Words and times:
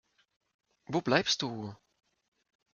Wo 0.87 0.99
bleibst 1.01 1.43
du? 1.43 1.75